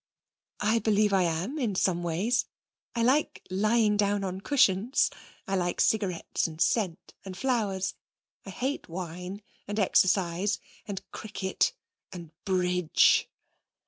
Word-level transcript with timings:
'I 0.61 0.79
believe 0.79 1.13
I 1.13 1.21
am, 1.21 1.59
in 1.59 1.75
some 1.75 2.01
ways. 2.01 2.47
I 2.95 3.03
like 3.03 3.45
lying 3.51 3.97
down 3.97 4.23
on 4.23 4.41
cushions. 4.41 5.11
I 5.47 5.55
like 5.55 5.79
cigarettes, 5.79 6.47
and 6.47 6.59
scent, 6.59 7.13
and 7.23 7.37
flowers. 7.37 7.93
I 8.43 8.49
hate 8.49 8.89
wine, 8.89 9.43
and 9.67 9.77
exercise, 9.77 10.57
and 10.87 11.03
cricket, 11.11 11.73
and 12.11 12.31
bridge.' 12.45 13.29